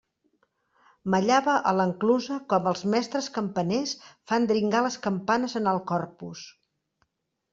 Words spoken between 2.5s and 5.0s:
com els mestres campaners fan dringar les